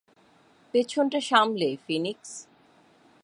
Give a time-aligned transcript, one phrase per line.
[0.73, 2.31] পেছনটা সামলে, ফিনিক্স।